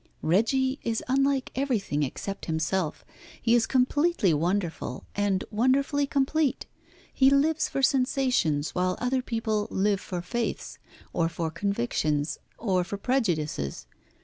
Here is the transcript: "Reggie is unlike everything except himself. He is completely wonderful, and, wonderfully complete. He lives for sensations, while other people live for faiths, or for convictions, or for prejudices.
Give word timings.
"Reggie 0.23 0.79
is 0.81 1.03
unlike 1.07 1.51
everything 1.53 2.01
except 2.01 2.47
himself. 2.47 3.05
He 3.39 3.53
is 3.53 3.67
completely 3.67 4.33
wonderful, 4.33 5.05
and, 5.15 5.43
wonderfully 5.51 6.07
complete. 6.07 6.65
He 7.13 7.29
lives 7.29 7.69
for 7.69 7.83
sensations, 7.83 8.73
while 8.73 8.97
other 8.99 9.21
people 9.21 9.67
live 9.69 10.01
for 10.01 10.23
faiths, 10.23 10.79
or 11.13 11.29
for 11.29 11.51
convictions, 11.51 12.39
or 12.57 12.83
for 12.83 12.97
prejudices. 12.97 13.85